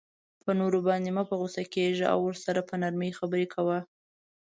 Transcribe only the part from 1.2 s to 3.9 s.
په غصه کیږه او ورسره په نرمۍ خبری کوه